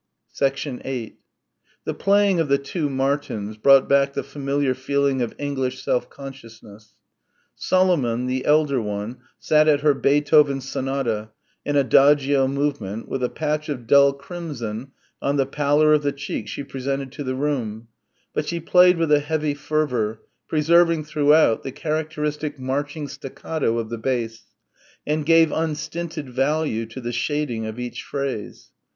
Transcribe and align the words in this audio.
8 0.41 1.19
The 1.85 1.93
playing 1.93 2.39
of 2.39 2.47
the 2.47 2.57
two 2.57 2.89
Martins 2.89 3.55
brought 3.55 3.87
back 3.87 4.13
the 4.13 4.23
familiar 4.23 4.73
feeling 4.73 5.21
of 5.21 5.35
English 5.37 5.83
self 5.83 6.09
consciousness. 6.09 6.95
Solomon, 7.55 8.25
the 8.25 8.45
elder 8.45 8.81
one, 8.81 9.19
sat 9.37 9.67
at 9.67 9.81
her 9.81 9.93
Beethoven 9.93 10.59
sonata, 10.59 11.29
an 11.67 11.75
adagio 11.75 12.47
movement, 12.47 13.09
with 13.09 13.23
a 13.23 13.29
patch 13.29 13.69
of 13.69 13.85
dull 13.85 14.13
crimson 14.13 14.91
on 15.21 15.35
the 15.35 15.45
pallor 15.45 15.93
of 15.93 16.01
the 16.01 16.11
cheek 16.11 16.47
she 16.47 16.63
presented 16.63 17.11
to 17.11 17.23
the 17.23 17.35
room, 17.35 17.87
but 18.33 18.47
she 18.47 18.59
played 18.59 18.97
with 18.97 19.11
a 19.11 19.19
heavy 19.19 19.53
fervour, 19.53 20.23
preserving 20.47 21.03
throughout 21.03 21.61
the 21.61 21.71
characteristic 21.71 22.57
marching 22.57 23.07
staccato 23.07 23.77
of 23.77 23.89
the 23.91 23.99
bass, 23.99 24.47
and 25.05 25.27
gave 25.27 25.51
unstinted 25.51 26.27
value 26.27 26.87
to 26.87 26.99
the 26.99 27.13
shading 27.13 27.67
of 27.67 27.77
each 27.79 28.01
phrase. 28.01 28.71